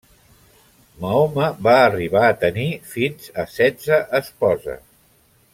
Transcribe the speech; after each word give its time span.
Mahoma 1.03 1.49
va 1.67 1.75
arribar 1.83 2.25
a 2.29 2.33
tenir 2.45 2.67
fins 2.97 3.31
a 3.45 3.49
setze 3.59 4.03
esposes. 4.25 4.85